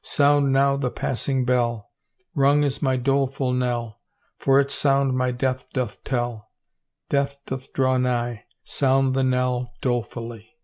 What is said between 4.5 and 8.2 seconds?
its sound my death doth tell; Death doth draw